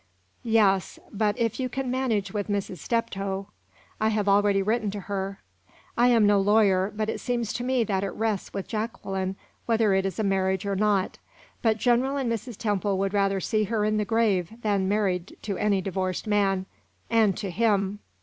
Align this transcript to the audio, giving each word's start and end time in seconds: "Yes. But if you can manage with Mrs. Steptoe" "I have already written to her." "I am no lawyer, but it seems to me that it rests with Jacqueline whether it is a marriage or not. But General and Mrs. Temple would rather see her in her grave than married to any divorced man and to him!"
"Yes. 0.41 0.97
But 1.13 1.37
if 1.37 1.59
you 1.59 1.69
can 1.69 1.91
manage 1.91 2.33
with 2.33 2.47
Mrs. 2.47 2.79
Steptoe" 2.79 3.49
"I 4.01 4.07
have 4.09 4.27
already 4.27 4.63
written 4.63 4.89
to 4.89 5.01
her." 5.01 5.43
"I 5.95 6.07
am 6.07 6.25
no 6.25 6.39
lawyer, 6.39 6.91
but 6.95 7.07
it 7.07 7.19
seems 7.19 7.53
to 7.53 7.63
me 7.63 7.83
that 7.83 8.03
it 8.03 8.07
rests 8.09 8.51
with 8.51 8.67
Jacqueline 8.67 9.35
whether 9.67 9.93
it 9.93 10.07
is 10.07 10.17
a 10.17 10.23
marriage 10.23 10.65
or 10.65 10.75
not. 10.75 11.19
But 11.61 11.77
General 11.77 12.17
and 12.17 12.31
Mrs. 12.31 12.57
Temple 12.57 12.97
would 12.97 13.13
rather 13.13 13.39
see 13.39 13.65
her 13.65 13.85
in 13.85 13.99
her 13.99 14.05
grave 14.05 14.59
than 14.63 14.89
married 14.89 15.37
to 15.43 15.55
any 15.57 15.81
divorced 15.81 16.25
man 16.25 16.65
and 17.07 17.37
to 17.37 17.51
him!" 17.51 17.99